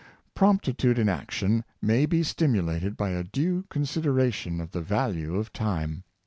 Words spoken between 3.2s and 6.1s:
due consideration of the value of time.